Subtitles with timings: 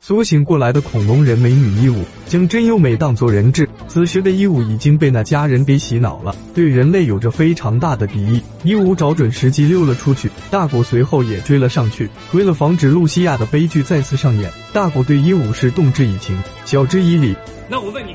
[0.00, 3.66] 苏醒过来的恐龙人美女伊武将真优美当作人质。
[3.88, 8.42] 此时的伊武已经被那家人给洗脑了，对人类有着非常大的敌意。
[8.64, 12.10] 伊武找准时机溜了出去，大古随后也追了上去。
[12.32, 17.34] 为了防止露西亚的悲剧再次上演，大古对伊武是动之以情，晓之以理。
[17.70, 18.14] 那我问你，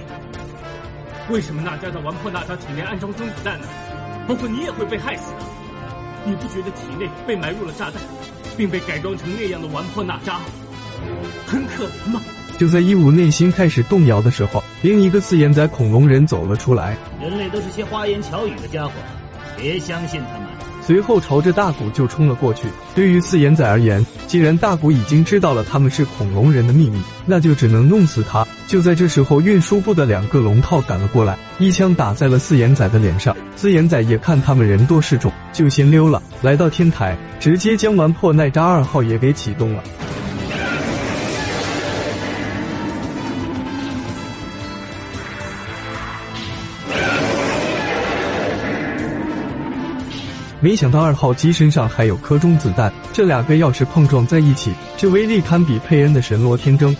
[1.31, 3.67] 为什么那家在玩破那扎体内安装中子弹呢？
[4.27, 5.58] 包括你也会被害死的。
[6.25, 8.01] 你不觉得体内被埋入了炸弹，
[8.57, 10.39] 并被改装成那样的顽破那扎？
[11.47, 12.21] 很可怜吗？
[12.57, 16.97] 就在伊武内心开始动摇的时候，另一个四眼仔恐龙人走了出来。
[17.21, 18.91] 人类都是些花言巧语的家伙，
[19.57, 20.68] 别相信他们。
[20.89, 22.67] 随后朝着大古就冲了过去。
[22.95, 28.43] 对于四眼仔而言，既然大古已经知道了他们是恐龙人的秘密，那就只能弄死他。
[28.65, 33.37] 就在这时候，运输部的两个龙套赶了过来，一枪打在了四眼仔的脸上。
[33.55, 36.23] 四眼仔也看他们人多势众，就先溜了。
[36.41, 39.83] 来到天台，直接将玩破奈扎二号也给启动了。
[50.61, 56.93] 没想到二号机身上还有颗中子弹，这两个要是碰撞在一起，这威力堪比佩恩的神罗天征。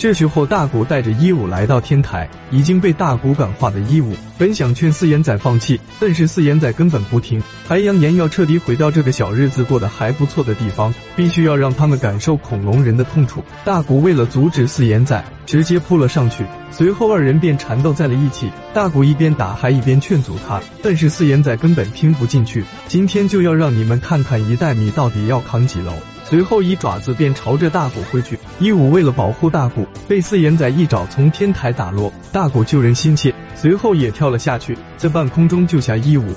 [0.00, 13.44] 这时候，大古带着伊武来到天台，已经被大古感化的伊武本想劝四眼仔放弃，但是四眼仔根本不听，还扬言要彻底毁掉这个小日子过得还不错的地方，必须要让他们感受恐龙人的痛楚。
[13.62, 18.50] 大古为了阻止四眼仔，直接扑了上去，随后二人便缠斗在了一起。
[18.72, 22.64] 大古一边打还一边劝阻他，但是四眼仔根本听不进去。
[22.88, 25.92] 今天就要让你们看看一袋米到底要扛几楼。
[26.30, 32.12] 随后一爪子便朝着大古挥去，伊武为了保护大古，被四眼仔一爪从天台打落。
[32.30, 36.32] 大古救人心切，随后也跳了下去，在半空中救下伊武。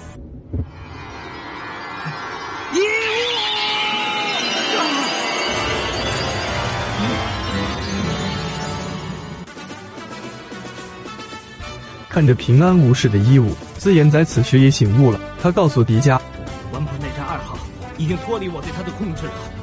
[12.09, 16.19] 看着平安无事的伊武，四眼仔此时也醒悟了，他告诉迪迦，
[16.72, 17.56] 玩破内战二号
[18.00, 19.62] 已经脱离我对他的控制了。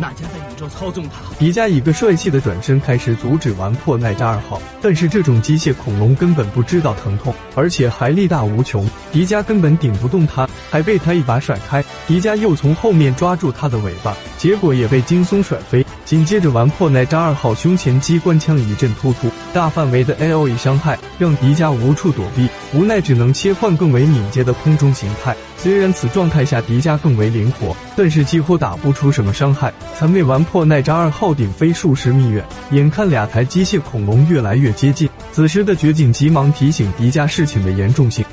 [0.00, 1.14] 那家在宇宙操纵他。
[1.38, 4.60] 迪迦一个帅气的转身，开始阻止完破奈迦二号。
[4.80, 11.84] 但是这种机械恐龙根本不知道疼痛，而且还力大无穷，迪迦根本顶不动它，还被他一把甩开。
[12.06, 15.84] 迪迦又从后面抓住它的尾巴，结果也被轻松甩飞。
[16.08, 25.36] 紧接着，玩破奈扎二号胸前机关枪一阵突突，大范围的 AOE 伤害让迪迦无处躲避，无奈只能切换更为敏捷的空中形态。
[25.58, 29.70] 虽然此状态下迪迦更为灵活，但是几乎打不出什么伤害。
[29.98, 38.24] 残被玩破奈扎二号顶飞数十米远，眼看两台机械恐龙越来越接近，此时的绝景急忙提醒迪迦事情的严重性。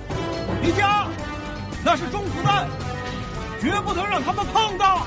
[0.64, 1.04] 迪迦，
[1.84, 2.66] 那是中子弹，
[3.62, 5.06] 绝不能让他们碰到。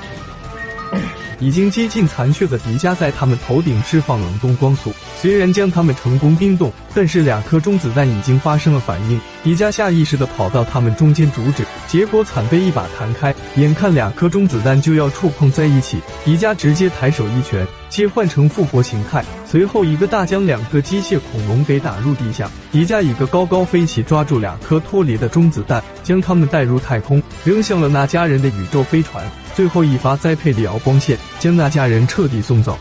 [1.39, 9.19] 已经接近残血的迪迦在他们头顶释放冷冻光束，虽然将他们成功冰冻，但是两颗中子弹已经发生了反应。
[9.41, 13.33] 迪迦下意识地跑到他们中间阻止，结果惨被一把弹开。
[13.55, 22.51] 眼看两颗中子弹就要触碰在一起，迪迦直接抬手一拳切换成复活形态，随后一个大将两个机械恐龙给打入地下。
[22.69, 29.23] 迪迦一个高高飞起，抓住两颗脱离的中子弹，将他们带入太空，扔向了那家人的宇宙飞船。
[29.59, 32.79] 最后一发栽培里奥光线，将那家人彻底送走。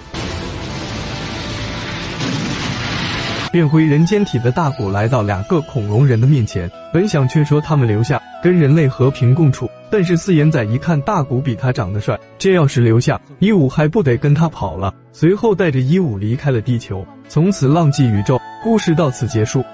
[3.51, 9.69] 变回人间体的大古来到两个恐龙人的面前，本想劝说他们留下，跟人类和平共处。
[9.91, 14.95] 但是四眼仔一看大古比他长得帅，这要是留下，一武还不得跟他跑了？
[15.13, 18.41] 随后带着一武离开了地球，从此浪迹宇宙。
[18.63, 19.65] 故事到此结束。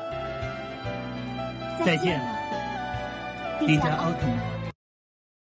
[1.84, 2.24] 再见了，
[3.60, 4.53] 迪迦奥特曼。